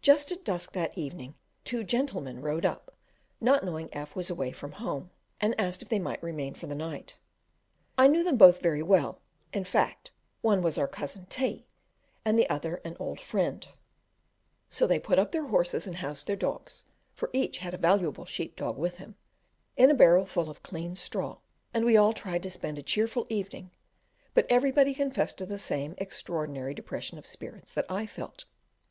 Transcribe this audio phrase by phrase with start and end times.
[0.00, 2.96] Just at dusk that evening, two gentlemen rode up,
[3.42, 7.18] not knowing F was from home, and asked if they might remain for the night.
[7.98, 9.20] I knew them both very well;
[9.52, 11.66] in fact, one was our cousin T,
[12.24, 13.68] and the other an old friend;
[14.70, 18.24] so they put up their horses, and housed their dogs (for each had a valuable
[18.24, 19.14] sheep dog with him)
[19.76, 21.36] in a barrel full of clean straw,
[21.74, 23.72] and we all tried to spend a cheerful evening,
[24.32, 28.46] but everybody confessed to the same extraordinary depression of spirits that I felt.